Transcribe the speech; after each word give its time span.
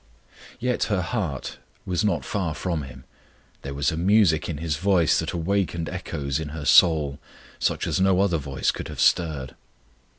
Yet 0.59 0.85
her 0.85 1.03
heart 1.03 1.59
was 1.85 2.03
not 2.03 2.25
far 2.25 2.55
from 2.55 2.81
Him: 2.81 3.03
there 3.61 3.75
was 3.75 3.91
a 3.91 3.95
music 3.97 4.49
in 4.49 4.57
His 4.57 4.77
voice 4.77 5.19
that 5.19 5.31
awakened 5.33 5.89
echoes 5.89 6.39
in 6.39 6.49
her 6.57 6.65
soul 6.65 7.19
such 7.59 7.85
as 7.85 8.01
no 8.01 8.19
other 8.19 8.39
voice 8.39 8.71
could 8.71 8.87
have 8.87 8.99
stirred. 8.99 9.53